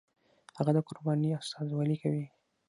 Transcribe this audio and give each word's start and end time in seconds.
هغه 0.57 0.71
د 0.75 0.79
قربانۍ 0.87 1.29
استازولي 1.39 1.97
کوي. 2.03 2.25